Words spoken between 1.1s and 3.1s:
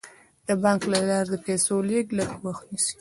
د پيسو لیږد لږ وخت نیسي.